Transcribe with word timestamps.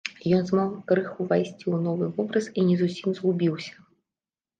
Ён 0.35 0.45
змог 0.51 0.69
крыху 0.91 1.25
ўвайсці 1.27 1.53
ў 1.55 1.75
новы 1.87 2.07
вобраз 2.15 2.47
і 2.61 2.65
не 2.71 2.79
зусім 2.81 3.13
згубіўся. 3.21 3.75